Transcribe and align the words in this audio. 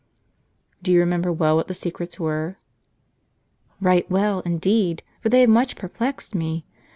"Do 0.81 0.91
you 0.91 0.99
remember 0.99 1.31
well 1.31 1.55
what 1.55 1.67
the 1.67 1.75
secrets 1.75 2.19
were?" 2.19 2.57
"Eight 3.87 4.09
well, 4.09 4.39
indeed, 4.39 5.03
for 5.19 5.29
they 5.29 5.41
have 5.41 5.49
much 5.51 5.75
perplexed 5.75 6.33
me. 6.33 6.65